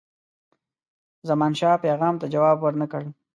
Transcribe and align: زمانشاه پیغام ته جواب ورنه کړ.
زمانشاه 1.29 1.81
پیغام 1.85 2.15
ته 2.21 2.25
جواب 2.33 2.57
ورنه 2.61 2.85
کړ. 2.91 3.01